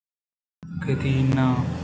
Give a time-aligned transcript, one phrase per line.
[0.83, 1.55] کدی ناں